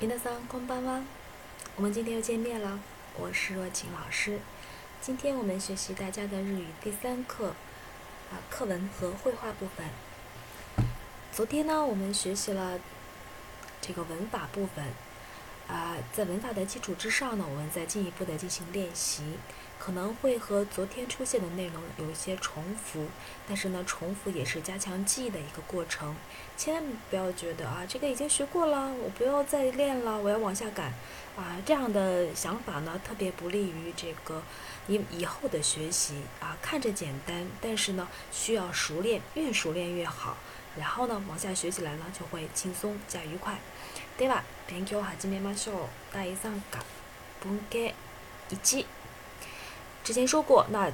[0.00, 1.02] 皆さんこんばんは。
[1.76, 2.78] 我们今天又见面了，
[3.18, 4.38] 我是若晴老师。
[5.00, 7.54] 今天我们学习大家的日语第三课，
[8.30, 9.86] 啊，课文和绘画部分。
[11.32, 12.78] 昨天呢，我们学习了
[13.80, 14.84] 这个文法部分，
[15.68, 19.22] 啊，在文法的基础之上呢，我们再进一步的进行练习。
[19.78, 23.06] 可能会和昨天出现的内容有一些重复，
[23.46, 26.16] 但是呢，重复也是加强记忆的一个过程。
[26.56, 30.92] 千万不要觉得啊，这个已经学过了，我不要再练了，我要往下赶
[31.36, 34.42] 啊，这样的想法呢，特别不利于这个
[34.86, 36.56] 你以后的学习啊。
[36.62, 40.36] 看着简单，但是呢，需要熟练，越熟练越好。
[40.76, 43.58] 然后呢，往下学起来呢，就会轻松加愉快。
[44.16, 44.44] 对吧？
[44.68, 45.88] 勉強始めましょう。
[46.12, 46.78] 第三課
[47.44, 47.92] 文系
[48.78, 48.86] 一。
[50.02, 50.92] 之前说过，那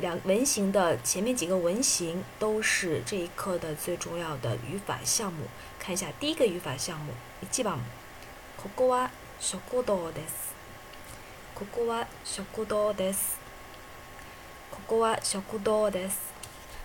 [0.00, 5.44] 两文型的前面几个文型都是这一课的最重要的语法项目。
[5.78, 7.78] 看一下第一个语法项目，一番。
[8.56, 9.10] ここは
[9.40, 10.54] 食堂です。
[11.54, 13.36] ここは食堂です。
[14.70, 16.16] ここは食堂です。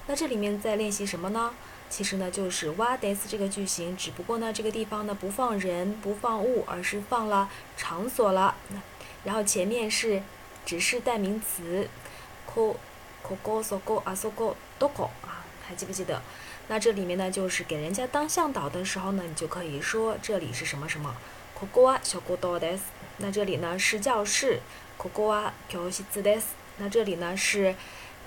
[0.08, 1.54] 那这里面在练习什么呢？
[1.90, 8.56] 其实呢就是はです这个句型，只不过呢这个地方呢不放人不放物，而是放了场所了。
[9.24, 10.24] 然后前面是。
[10.65, 11.89] 指示代名词，
[12.47, 12.77] コ
[13.23, 15.45] コゴソゴアソゴどこ啊？
[15.67, 16.21] 还记不记得？
[16.69, 21.15] 那这里面呢，就是给人家当向导的时候呢，你就可以说这里是什么什么。
[21.55, 22.85] ココは小学校です。
[23.19, 24.61] 那这里呢是教室。
[24.99, 26.55] ココは教室です。
[26.79, 27.75] 那这里呢是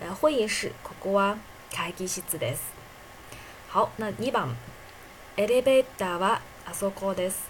[0.01, 0.71] 呃会议室。
[0.83, 1.37] ココは
[1.71, 2.61] 会議室です。
[3.69, 4.55] 好，那二番
[5.37, 7.49] エレベーターはアソコです。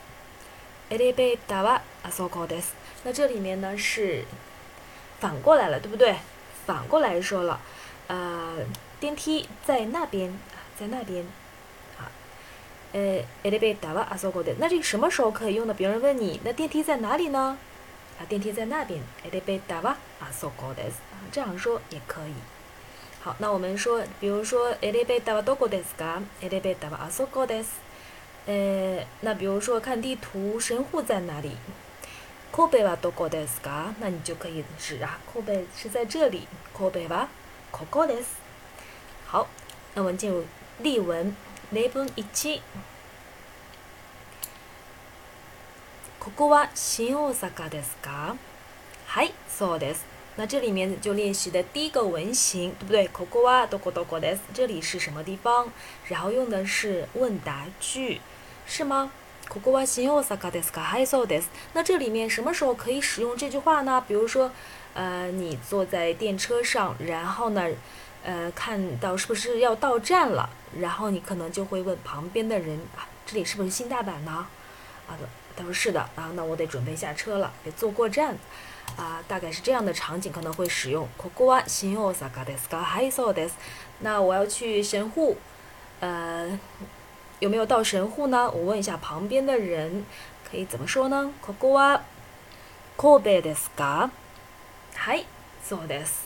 [0.89, 2.73] エレベーターはアソコです。
[3.03, 4.25] 那这里面呢是
[5.18, 6.16] 反过来了，对不对？
[6.66, 7.60] 反过来说了，
[8.06, 8.56] 呃，
[8.98, 11.24] 电梯在那边啊，在那边，
[11.98, 12.10] 啊，
[12.92, 14.54] 呃，elevator 啊，说过的。
[14.58, 15.74] 那这个什么时候可以用呢？
[15.74, 17.58] 别人问你，那电梯在哪里呢？
[18.18, 19.98] 啊，电梯在那边，elevator 啊，
[20.32, 20.82] 说过的，
[21.32, 22.34] 这样说也可以。
[23.22, 26.22] 好，那我们说，比如说，elevator どこですか？
[26.42, 27.66] elevator あそこです。
[28.46, 31.56] 呃，那比如说看地图，神户在哪里？
[32.54, 33.94] コベはどこですか？
[34.00, 36.48] 那你就可以指啊，コベ是在这里。
[36.72, 37.28] コベは
[37.70, 38.38] ここです。
[39.26, 39.46] 好，
[39.94, 40.44] 那我们进入
[40.80, 41.34] 例文。
[41.72, 42.60] 例文一。
[46.18, 48.36] ここは新大阪ですか？
[49.06, 50.04] はい、そうです。
[50.36, 53.08] 那这里面就练习的第一个文型，对不对？
[53.08, 54.42] ここはどこどこです。
[54.52, 55.68] 这里是什么地方？
[56.08, 58.20] 然后用的是问答句，
[58.66, 59.10] 是吗？
[59.48, 60.80] ここは新大阪ですか？
[60.80, 61.48] はい、そうです。
[61.74, 64.00] 那这里面什么时候可以使用这句话呢？
[64.06, 64.52] 比如说，
[64.94, 67.66] 呃，你坐在电车上，然后呢，
[68.22, 70.48] 呃，看到是不是要到站了，
[70.78, 74.46] 然后你可能就会问旁边的人啊，这里是不是新大阪呢？
[75.08, 75.18] 啊，
[75.56, 78.36] 他说是的啊，那我得准备下车了，得坐过站
[78.96, 81.08] 啊，大概是这样的场景可能会使用。
[81.18, 82.84] ここは新大阪ですか？
[82.84, 83.54] はい、そうです。
[83.98, 85.36] 那我要去神户，
[85.98, 86.56] 呃。
[87.44, 88.50] 有没有到神户呢？
[88.50, 90.04] 我问一下旁边的人，
[90.50, 91.32] 可以怎么说呢？
[91.44, 92.00] ここは
[92.96, 94.10] 神戸ですか？
[94.94, 95.24] はい、
[95.66, 96.24] そうです，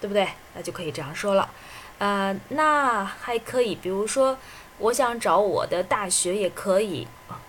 [0.00, 0.28] 对不对？
[0.54, 1.50] 那就可以这样说了。
[1.98, 4.38] 呃，那还可以，比如说，
[4.78, 7.06] 我想找我的大学也可以。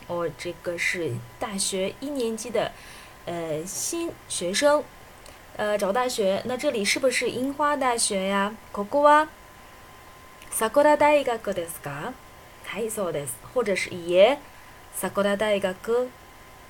[0.07, 2.71] 我这个是大学一年级的
[3.25, 4.83] 呃新学生，
[5.55, 8.55] 呃找大学，那这里是不是樱花大学呀？
[8.73, 9.27] ここは
[10.51, 12.13] 桜大学ですか？
[12.73, 13.35] はい、そうです。
[13.53, 14.37] 或者是いえ、
[14.93, 16.09] 桜大学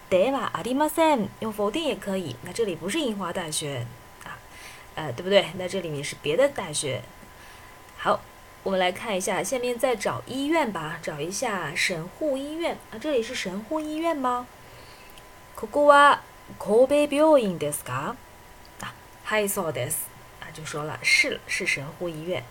[0.09, 1.29] ではありません。
[1.39, 2.35] 用否定也可以。
[2.44, 3.85] 那这里不是樱花大学
[4.23, 4.38] 啊，
[4.95, 5.45] 呃，对不对？
[5.57, 7.01] 那这里面是别的大学。
[7.97, 8.22] 好，
[8.63, 12.97] 我们来看一下，下面再找医院吧，找一下神户医院啊。
[12.97, 14.47] 这里是神户医院吗？
[15.55, 16.19] ここは
[16.57, 18.16] 神戸病院ですか？
[18.79, 18.94] 啊，
[19.25, 20.07] はい、そうです。
[20.39, 22.44] 啊，就说了，是是神户医院。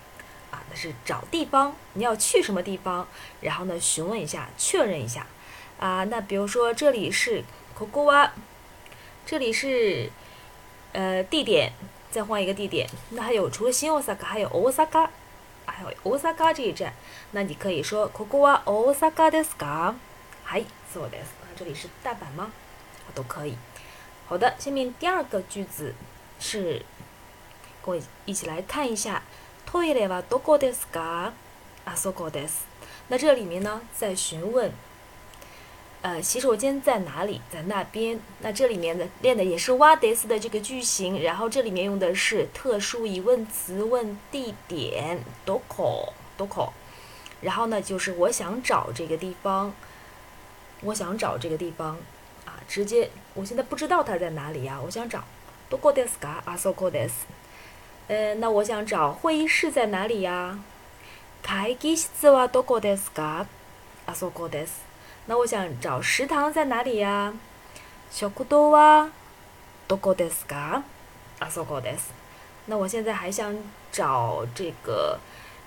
[0.52, 3.06] 啊，那是找地方，你要去什么地方？
[3.40, 5.26] 然后呢，询问一下，确认一下。
[5.78, 7.44] 啊，那比如说这里是
[7.78, 8.30] Kokowa，
[9.26, 10.10] 这里是
[10.92, 11.72] 呃地点，
[12.10, 12.88] 再换一个地点。
[13.10, 15.08] 那还有除了新大阪，还有 Osaka，
[15.66, 16.94] 还有 Osaka 这一站。
[17.32, 19.94] 那你可以说 Kokowa Osaka ですか？
[20.46, 21.36] はい、そうです。
[21.56, 22.50] 这里是大阪吗？
[23.14, 23.56] 都可以。
[24.26, 25.94] 好的，下面第二个句子
[26.40, 26.84] 是，
[27.84, 29.22] 跟我一起来看一下。
[29.66, 31.32] トイレはどこですか？
[31.84, 32.66] あそこです。
[33.08, 34.72] 那这里面呢，在询问，
[36.02, 37.40] 呃，洗手间在哪里？
[37.50, 38.20] 在那边。
[38.40, 46.70] 那这里面的练的也是哇德斯的这个句型，然后这里面用的是特殊疑问词问地点，どこどこ。
[47.40, 49.72] 然后呢，就是我想找这个地方。
[50.82, 51.96] 我想找这个地方
[52.44, 55.24] 啊，直接我现在不知道它在哪里呀，我想找。
[55.68, 56.42] どこですか？
[56.46, 57.26] あそこです。
[58.08, 60.58] 呃，那我想找会议室在哪里呀？
[61.42, 63.46] 会議室はどこですか？
[64.06, 64.82] あそこです。
[65.26, 67.34] 那我想找食堂在哪里呀？
[68.10, 69.10] 食堂は
[69.86, 70.82] どこですか？
[71.38, 72.12] あそこです。
[72.66, 73.54] 那我现在还想
[73.92, 75.18] 找这个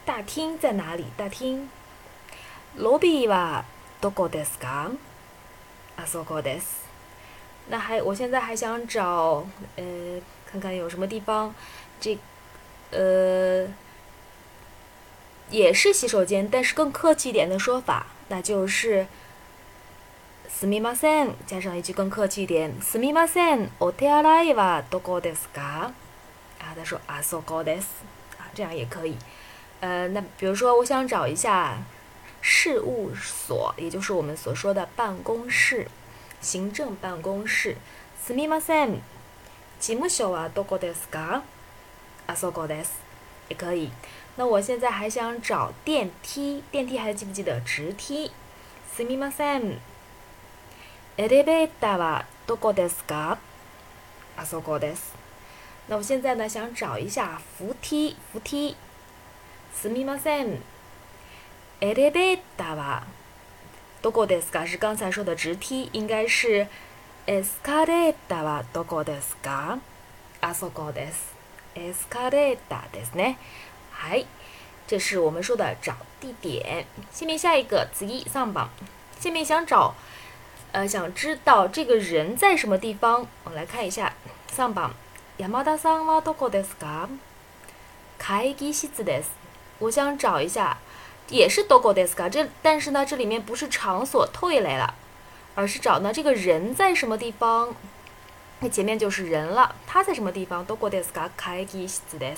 [0.06, 1.06] 大厅在哪里？
[1.16, 1.70] 大厅。
[2.76, 3.66] ロビーは
[4.02, 4.92] どこですか？
[5.98, 6.82] あそこです。
[7.70, 9.46] 那还，我现在还想找，
[9.76, 11.54] 呃，看看有什么地方，
[12.00, 12.18] 这，
[12.92, 13.68] 呃，
[15.50, 19.08] 也是洗手间，但是更客气一点的说法，那就是，
[20.50, 25.92] すみません，加上一句更客气一点，すみません、お手洗いはどこですか？
[26.60, 27.86] 啊，他说あそこです，
[28.38, 29.18] 啊，这样也可以。
[29.80, 31.78] 呃，那比如说，我想找一下
[32.40, 35.88] 事务所，也就是我们所说的办公室。
[36.40, 37.78] 行政办公室。
[38.24, 39.02] すみません。
[39.80, 41.42] 事務所はどこですか？
[42.27, 43.01] あそこです。
[43.49, 43.91] 也可以。
[44.37, 47.61] 那我现在还想找电梯，电梯还记不记得？
[47.65, 48.31] 直梯？
[48.95, 49.79] すみません。
[51.17, 53.39] エレベーターはどこですか？
[54.37, 55.15] あそこです。
[55.89, 58.75] 那我现在呢，想找一下扶梯，扶梯。
[59.73, 60.63] すみません。
[61.81, 63.05] エレベーターは
[64.03, 64.67] どこですか？
[64.67, 66.67] 是刚才说的直梯，应该是
[67.27, 69.79] エスカレーターはどこですか？
[70.41, 71.35] あそこです。
[71.76, 73.38] エスカレーターですね。
[73.94, 74.26] はい，
[74.88, 76.86] 这是我们说的找地点。
[77.12, 78.70] 下面下一个次上榜，
[79.20, 79.96] 下面想找，
[80.72, 83.28] 呃，想知道这个人在什么地方。
[83.44, 84.14] 我们来看一下
[84.52, 84.94] 上榜。
[85.38, 87.08] 山田さんはどこですか？
[88.20, 89.30] 会議室です。
[89.80, 90.78] 我想找一下。
[91.30, 94.96] 也是 dogo deska，这但是呢，这里面不是场所退类了，
[95.56, 97.74] 而是找呢这个人在什么地方，
[98.60, 100.66] 那前面就是人了，他在什么地方？
[100.66, 101.90] dogo deska kaigi
[102.20, 102.38] des。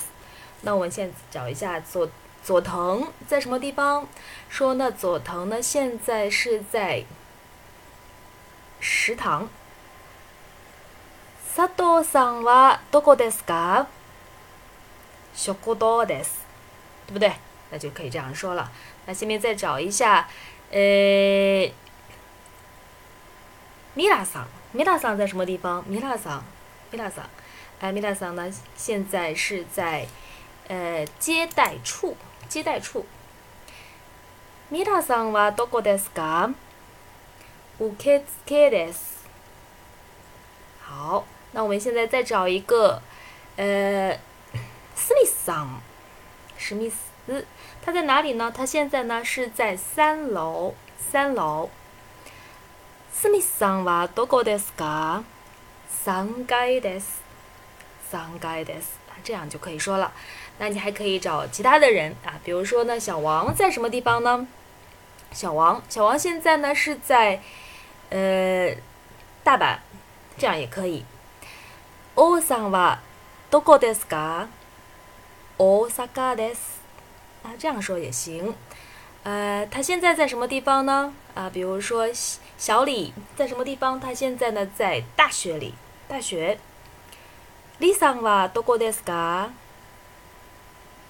[0.62, 2.08] 那我们现在找一下佐
[2.42, 4.06] 佐藤在什么地方？
[4.48, 7.04] 说呢，佐藤呢现在是在
[8.80, 9.48] 食堂。
[11.54, 13.86] 佐藤さんはどこですか？
[15.36, 16.30] 食堂です，
[17.06, 17.34] 对不对？
[17.70, 18.72] 那就可以这样说了。
[19.06, 20.28] 那下面再找一下，
[20.70, 20.78] 呃，
[23.94, 25.84] 米拉桑， 米拉桑在什么地方？
[25.86, 26.44] 米拉桑，
[26.90, 27.24] 米拉桑，
[27.80, 28.52] 哎，米拉桑呢？
[28.76, 30.06] 现在是在
[30.68, 32.16] 呃接待处，
[32.48, 33.06] 接待处。
[34.68, 36.54] 米拉桑はどこですか？
[37.78, 38.24] 受付
[38.70, 38.98] です。
[40.82, 43.02] 好，那我们现在再找一个，
[43.56, 44.18] 呃，
[44.96, 45.80] 史密斯桑，
[46.56, 47.46] 史密斯。
[47.82, 48.52] 他在哪里呢？
[48.54, 50.74] 他现在呢是在三楼。
[50.98, 51.70] 三楼。
[53.18, 55.22] スミスさんはどこですか？
[55.88, 57.22] 三階です。
[58.10, 58.98] 三階です。
[59.22, 60.12] 这样就可以说了。
[60.58, 64.46] 那你还可以找其他的人啊，比如说呢，小王在什么地方呢？
[65.32, 67.40] 小王，小王现在呢是在
[68.10, 68.74] 呃
[69.42, 69.78] 大阪，
[70.36, 71.04] 这样也可以。
[72.14, 72.98] 王さんは
[73.50, 74.48] どこですか？
[75.56, 76.80] 大阪です。
[77.42, 78.54] 啊，这样说也行。
[79.22, 81.14] 呃，他现在在什么地方呢？
[81.34, 82.06] 啊，比如说
[82.58, 83.98] 小李在什么地方？
[83.98, 85.74] 他现在呢在大学里。
[86.08, 86.58] 大学。
[87.78, 89.50] 李さんはどこですか？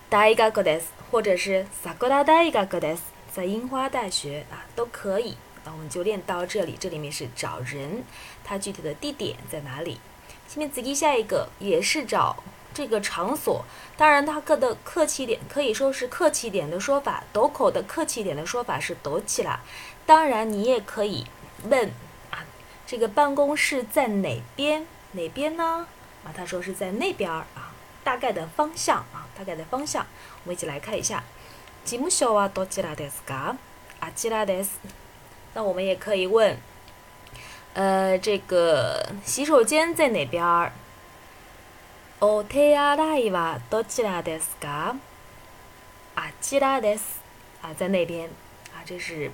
[0.08, 3.00] 大学です，或者是桜大学です，
[3.32, 5.36] 在樱花大学啊，都可以。
[5.64, 6.76] 那我们就练到这里。
[6.78, 8.04] 这里面是找人，
[8.44, 9.98] 它具体的地点在哪里？
[10.48, 12.36] 下面仔细下一个也是找。
[12.72, 13.64] 这个场所，
[13.96, 19.60] 当然它的客气点可以说是客气点的说法，斗口的客气点的说法是斗起啦。
[20.04, 21.24] 当然你也可以
[21.68, 21.90] 问
[22.30, 22.44] 啊，
[22.86, 24.86] 这个办公室在哪边？
[25.12, 25.86] 哪边呢？
[26.24, 30.06] 啊，他说是在那边儿啊，大概的方向啊，大概的方向，
[30.44, 31.22] 我们一起来看一下。
[31.84, 33.56] 事務所はどちらですか？
[34.00, 34.78] あちらです。
[35.54, 36.56] 那我们也可以问，
[37.74, 40.72] 呃，这个洗手间在哪边儿？
[42.20, 44.96] お手洗いはどちらですか？
[46.16, 47.20] あちらです。
[47.60, 48.30] 啊，在那边。
[48.72, 49.30] 啊，这是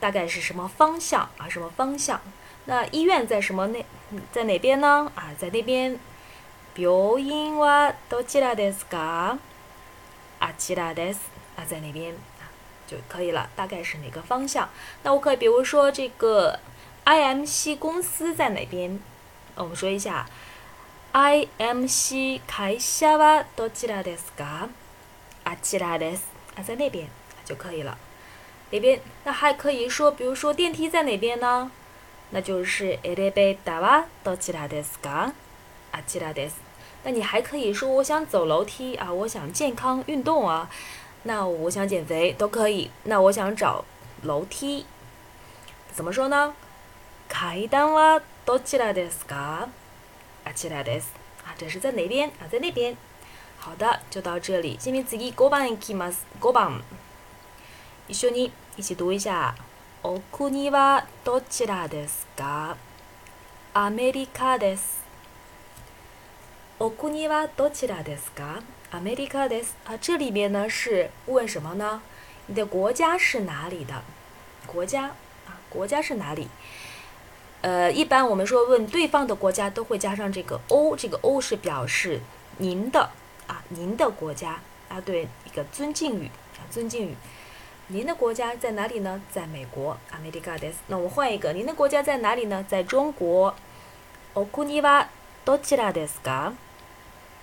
[0.00, 1.48] 大概是什么方向啊？
[1.48, 2.20] 什么方向？
[2.66, 3.84] 那医院在什么那
[4.30, 5.10] 在哪边呢？
[5.14, 5.98] 啊，在那边。
[6.74, 9.36] 病院はどちらですか？
[10.40, 11.18] あちらです。
[11.54, 12.48] 啊，在那边啊
[12.86, 13.50] 就可以了。
[13.54, 14.70] 大概是哪个方向？
[15.02, 16.58] 那我可以比如说这个
[17.04, 18.98] IMC 公司在哪边？
[19.54, 20.26] 我们说一下。
[21.12, 24.68] IMC 会社はどちらですか？
[25.44, 26.22] あちらです。
[26.56, 27.06] 啊，在那边
[27.44, 27.98] 就可以了。
[28.70, 29.00] 哪边？
[29.24, 31.70] 那还可以说，比如说电梯在哪边呢？
[32.30, 35.32] 那就是エレベーターはどちらですか？
[35.92, 36.54] あちらです。
[37.04, 40.70] 那你还可以说，我想走楼梯啊，我想健康运动啊，
[41.24, 42.90] 那我想减肥都可以。
[43.04, 43.84] 那我想找
[44.22, 44.86] 楼梯，
[45.92, 46.54] 怎么说呢？
[47.28, 49.68] 階段はどちらですか？
[50.44, 51.08] あちらです。
[51.44, 52.48] 啊，这是在哪边啊？
[52.50, 52.96] 在那边。
[53.58, 54.78] 好的，就到这里。
[54.78, 56.24] 下面次5番いきます。
[56.40, 56.80] 5番。
[58.08, 59.54] 一緒に一起读一下。
[60.02, 62.76] お国はどちらですか？
[63.72, 65.02] アメリカです。
[66.78, 68.62] お国はどちらですか？
[68.90, 69.76] アメリカです。
[69.84, 72.02] 啊，这里面呢是问什么呢？
[72.46, 74.02] 你的国家是哪里的？
[74.66, 75.04] 国家
[75.46, 76.48] 啊，国家是哪里？
[77.60, 82.20] 呃，一般我们说问对方的国家都会加上这个 “o”，这个 “o” 是表示
[82.58, 83.10] 您的
[83.46, 86.26] 啊，您的国家啊，对一个尊敬语
[86.58, 87.14] 啊，尊敬语。
[87.88, 89.20] 您的国家在哪里呢？
[89.30, 90.72] 在美国，America des。
[90.86, 92.64] 那我换一个，您的国家在哪里呢？
[92.66, 93.54] 在中国，
[94.34, 95.06] Okuni wa
[95.44, 96.52] dochira desu ka？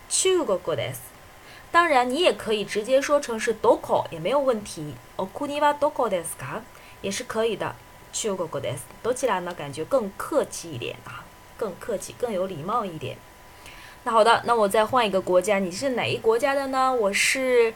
[0.09, 0.97] 中国です。
[1.71, 4.95] 当然，你也可以直接说成是 doko，也没有问题。
[5.17, 6.61] Okuni wa doko desu ka？
[7.01, 7.75] 也是可以的。
[8.11, 8.79] 中国です。
[9.03, 9.53] どちら呢？
[9.53, 11.23] 感觉更客气一点啊，
[11.57, 13.17] 更客气，更有礼貌一点。
[14.03, 16.91] 那好的，那我再换一个国家，你是哪一国家的呢？
[16.91, 17.71] 我是，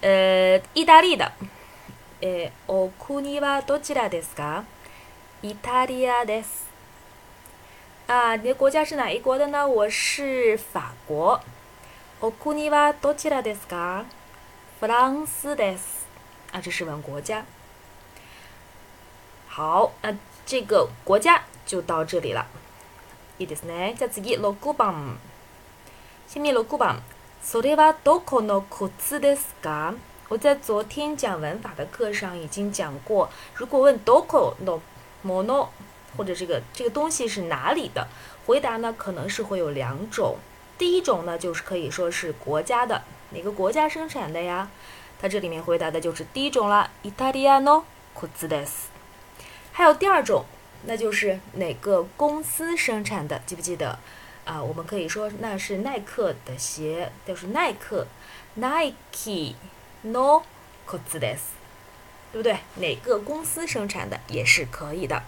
[0.00, 1.30] 呃，意大利的。
[2.23, 4.63] えーお国はどちらですか？
[5.41, 6.69] 意大利です。
[8.07, 9.39] 啊，你的国家是哪一国？
[9.39, 9.67] 的呢？
[9.67, 11.39] 我是法国。
[12.21, 14.05] お国はどちらですか？
[14.79, 16.05] フランスです。
[16.51, 17.43] 啊，这是问国家。
[19.49, 22.45] 好，那这个国家就到这里了。
[23.39, 23.95] いいですね。
[23.97, 25.17] じゃあ次六番。
[26.27, 27.01] 下面六番。
[27.41, 29.95] それはどこの靴ですか？
[30.31, 34.79] 我在昨天讲文法的课上已经讲过，如果问 doko no
[35.25, 35.67] mono
[36.15, 38.07] 或者这个这个东西是哪里的，
[38.45, 40.37] 回答呢可能是会有两种。
[40.77, 44.69] 第一种呢就是可以说是国家的，哪个国家生产的呀？
[45.19, 47.83] 它这里面回答的就是第一种啦，Italiano
[48.15, 48.87] k u z d e s
[49.73, 50.45] 还有第二种，
[50.85, 53.41] 那就是哪个公司生产的？
[53.45, 53.99] 记不记得
[54.45, 54.63] 啊？
[54.63, 58.07] 我们可以说那是耐克的鞋，就是耐克
[58.55, 59.55] ，Nike。
[60.02, 60.42] No
[60.86, 61.52] k o t s
[62.32, 62.58] 对不对？
[62.76, 65.22] 哪个公司生产的也是可以的。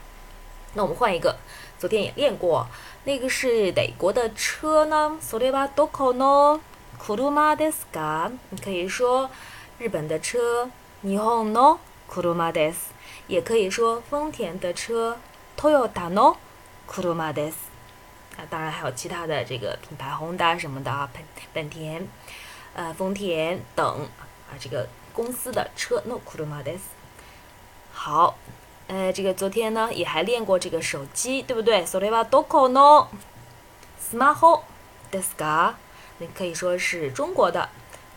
[0.75, 1.37] 那我们换一个，
[1.79, 2.67] 昨天也练过，
[3.05, 5.19] 那个是哪国的车呢？
[5.23, 6.61] それはどこの
[6.99, 8.31] 車ですか？
[8.51, 9.31] 你可以说
[9.79, 10.69] 日本的车，
[11.03, 12.93] 日本の車です。
[13.29, 15.17] 也可以说丰田的车，
[15.57, 16.37] Toyota の
[16.87, 17.55] 車です。
[18.37, 21.23] 啊，当然还有其他的这个品牌，宏达什么的啊，本
[21.55, 22.07] 本田，
[22.75, 24.07] 呃，丰田等。
[24.59, 26.79] 这个公司的车，no kuruma des。
[27.93, 28.37] 好，
[28.87, 31.85] 呃，这个昨天呢也还练过这个手机，对不对？
[31.87, 33.09] それはどこの
[33.99, 34.63] スマホ
[35.11, 35.75] ですか？
[36.19, 37.69] 你可以说是中国的。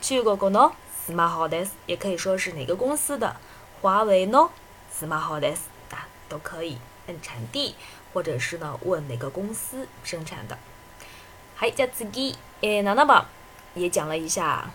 [0.02, 0.74] 中国の
[1.06, 3.36] スマホです，也可以说是哪个公司的？
[3.82, 4.50] 华为の
[4.92, 6.78] スマホです啊，都可以。
[7.08, 7.76] 问产地，
[8.14, 10.58] 或者是呢问哪个公司生产的。
[11.58, 12.06] はい、じゃ次、
[12.62, 13.26] え、七番
[13.74, 14.70] 也讲了一下。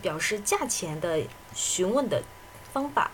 [0.00, 1.20] 表示价钱的
[1.54, 2.22] 询问的
[2.72, 3.10] 方法，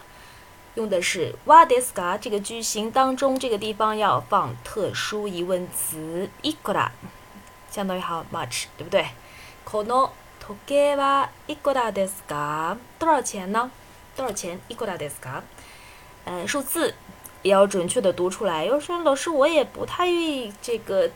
[0.75, 6.91] 用的是 “wa deska” 这个句型当中，这个地方要放特殊疑问词 “ikura”，
[7.71, 9.07] 相当于 “how much”，对不对
[9.65, 10.11] ？“kono
[10.43, 13.71] toke wa ikura deska”，多少钱呢？
[14.15, 15.43] 多少钱？“ikura deska”，
[16.25, 16.95] 呃，数字
[17.43, 18.65] 也要准确的读出来。
[18.65, 21.11] 有时候老师我也不太愿意这个，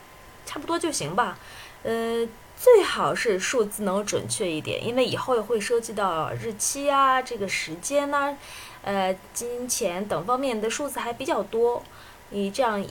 [0.45, 1.39] 差不多就行吧，
[1.83, 2.27] 呃。
[2.60, 8.36] 最好是数字能准确一点，因为以后会涉及到日期啊、这个时间呐、
[8.82, 11.84] 呃、金钱等方面的数字还比较多。
[12.30, 12.84] 你这样，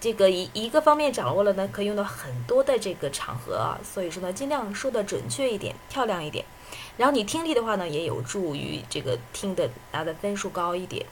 [0.00, 3.78] 这个一一个方面掌握了呢，可以用到很多的这个场合啊。
[3.84, 6.44] 所以说呢，尽量说的准确一点、漂亮一点。
[6.96, 11.04] 然后你听力的话呢，也有助于这个听的拿的分数高一点。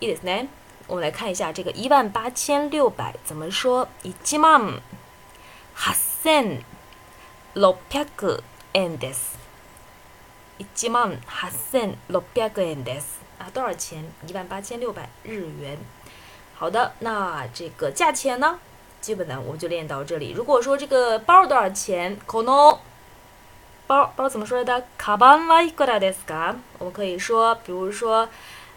[0.00, 0.48] いいですね。
[0.86, 3.86] 我们来看一下这个一万八千六百怎么说？
[4.02, 4.80] 一万
[5.74, 6.62] 八千。
[7.54, 9.38] 六百円です。
[10.58, 13.18] 一万八千六百円です。
[13.38, 14.04] 啊，多少钱？
[14.26, 15.78] 一万八千六百日元。
[16.54, 18.58] 好的，那这个价钱呢？
[19.00, 20.32] 基本呢，我们就练到这里。
[20.32, 22.18] 如果说这个包多少钱？
[22.26, 22.78] 可能
[23.86, 24.84] 包包怎么说来的？
[24.98, 26.56] カバンはいくらですか？
[26.78, 28.28] 我们可以说，比如说，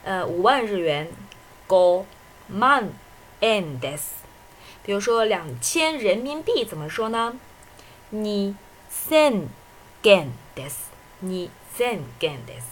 [0.05, 1.09] 呃，五万日元。
[1.69, 2.05] 五
[2.49, 2.89] 万
[3.41, 4.23] 円です。
[4.83, 7.33] 比如说两千人民币怎么说呢？
[8.11, 8.55] 你。
[9.08, 9.48] 千
[10.02, 10.90] 元です。
[11.22, 12.64] 二千元です。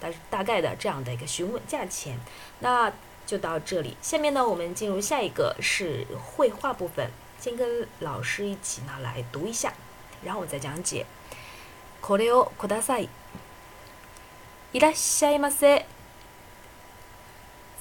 [0.00, 2.18] 大大概的这样的一个询问价钱。
[2.60, 2.90] 那
[3.26, 9.74] 就到这里，下面呢，我们进入下一个是绘画部分，先跟老师一起呢来读一下，
[10.24, 11.04] 然后我再讲解。
[12.00, 13.10] これをください。
[14.72, 15.84] いらっしゃいませ。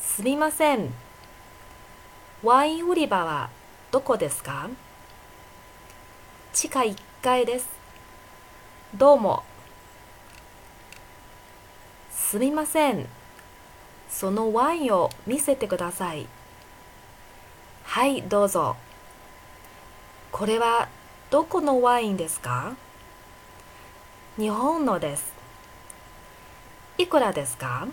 [0.02, 0.90] すみません。
[2.44, 3.50] ワイン売り場は
[3.92, 4.70] どこですか？
[6.52, 7.68] 地下1階です。
[8.96, 9.44] どうも。
[12.12, 13.08] すみません。
[14.10, 16.28] そのワインを見せてください。
[17.84, 18.76] はい、どうぞ。
[20.32, 20.90] これは
[21.30, 22.76] どこのワインですか？
[24.38, 25.34] 日本のです。
[26.98, 27.88] いくらですか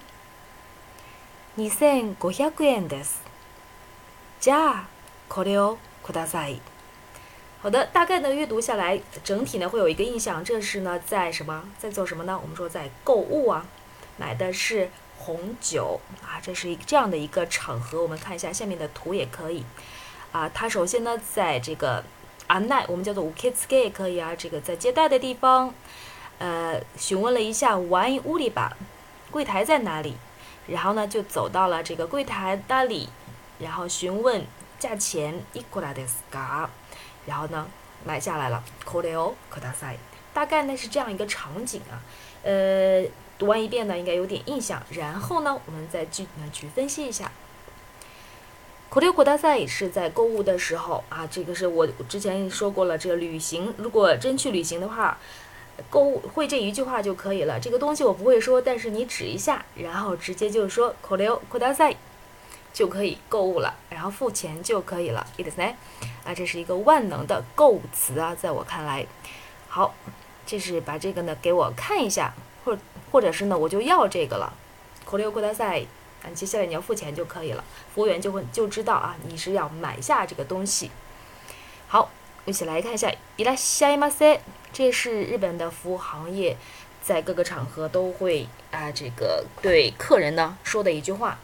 [1.57, 3.23] ?2500 円です。
[4.41, 4.87] じゃあ、
[5.29, 6.61] これをください。
[7.64, 12.40] 好的，大概呢阅读下来，整体呢会有一个印象，这是呢在什么，在做什么呢？
[12.42, 13.66] 我们说在购物啊，
[14.18, 18.02] 买的是红酒啊，这是一这样的一个场合。
[18.02, 19.66] 我们看一下下面的图也可以
[20.32, 20.50] 啊。
[20.54, 22.02] 他首先呢在这个
[22.48, 24.34] 安奈，我们叫做五 K S K 也可以啊。
[24.34, 25.74] 这个在接待的地方，
[26.38, 28.78] 呃，询问了一下 Wine 屋里吧，
[29.32, 30.16] 柜台在哪里？
[30.68, 33.10] 然后呢就走到了这个柜台那里，
[33.60, 34.46] 然后询问
[34.80, 35.44] 价钱。
[35.54, 36.70] いくらですか？
[37.26, 37.66] 然后呢，
[38.06, 38.64] 买下来了。
[38.86, 39.98] これをください。
[40.34, 42.02] 大概呢是这样一个场景啊。
[42.44, 43.04] 呃，
[43.38, 44.82] 读完一遍呢，应该有点印象。
[44.92, 47.32] 然后呢，我们再具体的去分析一下。
[48.90, 52.98] これをください是在购物的时候啊，这个是我之前说过了。
[52.98, 55.18] 这个旅行，如果真去旅行的话，
[55.90, 57.60] 购物会这一句话就可以了。
[57.60, 61.98] 这个东西我不会说，但是你指一下，然后直接就说これをください。
[62.74, 65.76] 就可以购物了，然后付钱就可以了，いいですね。
[66.24, 69.06] 啊，这是一个万能的购物词啊，在我看来，
[69.68, 69.94] 好，
[70.46, 72.78] 这是把这个呢给我看一下，或
[73.12, 74.54] 或者是呢我就要这个了，
[75.06, 75.88] これをください。
[76.24, 77.64] 啊，接下来你要付钱就可以了，
[77.94, 80.92] 服务员就会就知道啊你是要买下这个东西。
[81.88, 82.10] 好，
[82.46, 84.40] 一起来看一下，いらっしゃいませ。
[84.72, 86.56] 这是日本的服务行业，
[87.02, 91.40] 在各个场合都会啊这个对客人呢说的一句话。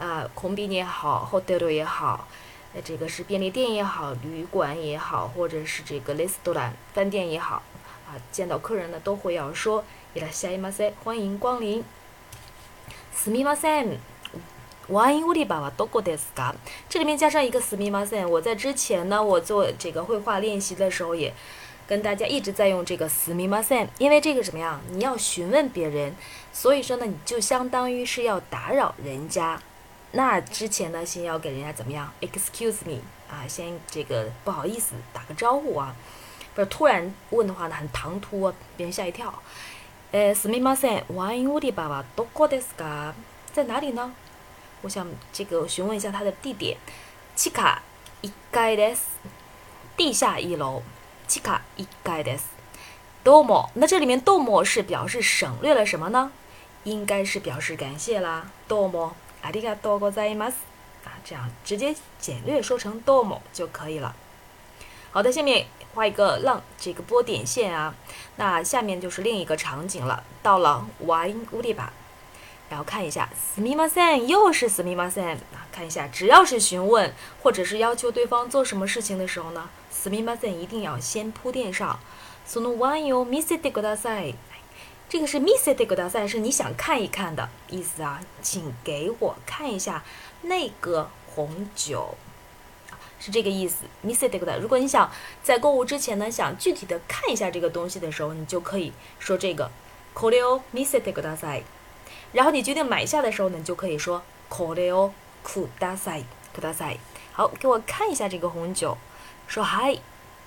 [0.00, 2.28] 啊，空宾也好，hotel 也好，
[2.74, 7.62] 呃，这个是便利店也好，旅馆也好，或者是这个 restaurant 饭店也好，
[8.06, 11.82] 啊，见到客人呢都会要说，いらっしゃいませ，欢迎光临。
[13.14, 13.98] すみません、
[14.88, 16.54] ワイン売り場はどこですか？
[16.88, 18.28] 这里面加上一个すみません。
[18.28, 21.32] 我在之前呢，我做这个绘画练习的时候也
[21.88, 24.80] 跟大家一直在用这个すみません，因为这个怎么样？
[24.90, 26.14] 你要询问别人，
[26.52, 29.60] 所以说呢，你就相当于是要打扰人家。
[30.12, 32.10] 那之前呢，先要给人家怎么样？
[32.20, 35.94] Excuse me 啊，先这个不好意思打个招呼啊，
[36.54, 39.32] 不是突然问的话呢，很唐突啊，别人吓一跳。
[40.12, 43.12] 呃，すみません、ワイン売り場はどこですか？
[43.52, 44.12] 在哪里呢？
[44.82, 46.78] 我想这个询问一下他的地点。
[47.34, 47.82] 地下
[48.22, 49.00] 一階です。
[49.96, 50.82] 地下一楼。
[51.26, 52.44] 地下一階です。
[53.24, 53.70] どうも。
[53.74, 56.30] 那这里面どうも是表示省略了什么呢？
[56.84, 58.46] 应该是表示感谢啦。
[58.68, 59.10] どうも。
[59.42, 60.56] ありがとうございます
[61.04, 64.14] 啊，这样直接简略说成どうも就可以了。
[65.12, 67.94] 好的，下面画一个浪，这个波点线啊。
[68.36, 71.88] 那下面就是另一个场景了，到了ワイン売り場，
[72.68, 75.64] 然后看一下すみません，又是すみません啊。
[75.72, 81.98] 看一下，只要是询问或者是要求对方做什么事情的时候呢，すみません一定要先铺垫上。
[82.46, 84.34] そのワインを見せてください。
[85.10, 90.02] 这个是 m i s s t 大赛，是你想看一看的意思啊，请给我看一下
[90.42, 92.16] 那个红酒，
[93.20, 93.84] 是这个意思。
[94.02, 95.10] m i s s t 大赛，如果你想
[95.42, 99.70] 在购物之前呢，想具体的看一下这个东西的时候，你就可以说这个
[100.12, 101.62] k o r e o m i s s t 大赛。
[102.32, 105.12] 然后你决定买下的时候呢，你就可以说 k o r e o
[105.44, 106.98] ku 大赛，ku 大赛。
[107.32, 108.98] 好，给我看一下这个红酒，
[109.46, 109.98] 说嗨，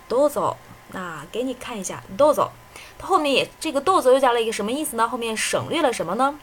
[0.10, 0.58] どうぞ。
[0.92, 2.50] 那给你看一下，どうぞ。
[2.98, 5.08] 它后面也这个豆子又加了一个什么意思呢？
[5.08, 6.38] 后面省略了什么呢？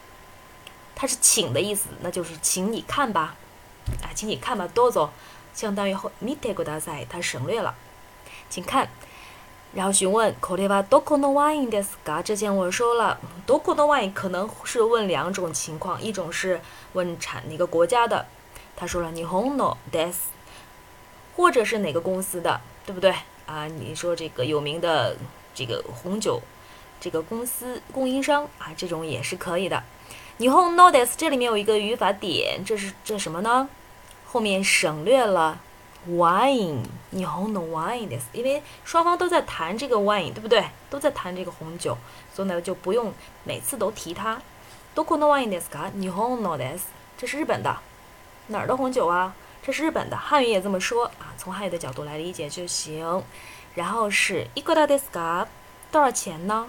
[0.95, 3.35] 它是请的意思，那就是请你看吧，
[4.03, 5.07] 啊，请你看吧，豆子
[5.53, 7.75] 相当于后見てください，它省略了，
[8.49, 8.88] 请看。
[9.75, 12.23] 然后询问これはどこのワインですか？
[12.23, 16.62] 之前我说了，どこのワイン可能是问两种情况，一种是
[16.95, 18.25] 问产哪个国家的，
[18.75, 20.29] 他说了日本のです，
[21.37, 23.14] 或者是哪个公司的，对不对？
[23.47, 25.14] 啊，你说这个有名的。
[25.55, 26.40] 这个红酒，
[27.01, 29.83] 这个公司供应商啊，这种也是可以的。
[30.38, 33.69] 你后 notice 这里面有一个语法点，这是这什么呢？
[34.27, 35.59] 后面省略了
[36.09, 40.64] wine，你后 no wine this，因为双方都在谈这个 wine，对不对？
[40.90, 41.97] 都在谈这个红酒，
[42.35, 43.12] 所以呢就不用
[43.45, 44.40] 每次都提它。
[44.95, 45.90] どこのワインですか？
[45.92, 46.85] 日本のです。
[47.19, 47.77] 这是日本的。
[48.49, 49.35] 哪儿的红酒啊？
[49.62, 50.16] 这是日本的。
[50.16, 53.23] 汉语也这么说啊，从汉语的角度来理解就行。
[53.75, 55.47] 然后是いくらですか？
[55.92, 56.69] 多少钱呢？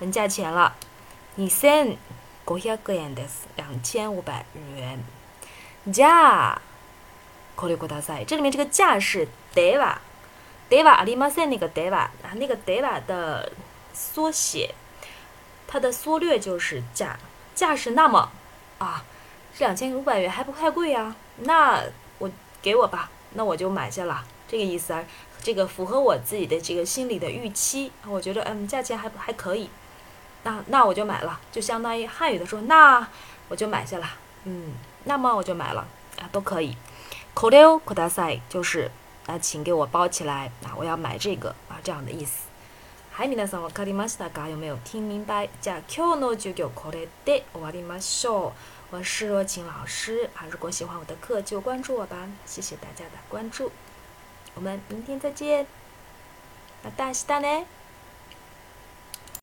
[0.00, 0.74] 问价钱了。
[1.36, 1.96] 二千
[2.46, 3.46] 五百円です。
[3.56, 4.98] 两千五百日元。
[5.88, 6.60] じゃあ、
[7.56, 8.24] これください。
[8.26, 10.00] 这里面这个价是では。
[10.68, 13.52] ではありません那个では啊，那个では的
[13.94, 14.74] 缩写，
[15.68, 17.18] 它的缩略就是价。
[17.54, 18.30] 价是那么
[18.78, 19.04] 啊，
[19.56, 21.14] 这两千五百元还不太贵呀？
[21.36, 21.82] 那
[22.18, 24.24] 我给我吧，那我就买下了。
[24.50, 25.04] 这个意思啊，
[25.42, 29.68] 这个符合我自己的这个心理的预期，我觉得嗯，价钱还还可以。
[30.44, 33.06] 那那我就买了，就相当于汉语的说，那
[33.48, 34.06] 我就买下了。
[34.44, 35.86] 嗯，那么我就买了
[36.18, 36.76] 啊，都可以。
[37.34, 38.90] これをください就是
[39.26, 42.46] 啊，请给我包起来啊，我要买这个啊，这样的意思。
[43.16, 44.48] はい、皆さんわかりましたか？
[44.48, 45.48] 有没有听明白？
[45.60, 48.52] じゃあ今日の授業これで終わりましょう。
[48.92, 53.72] 我是若晴老师啊，如果喜欢我的课就关注我吧，谢谢大家的关注，
[54.54, 55.66] 我们明天再见。
[56.82, 57.66] また明日ね。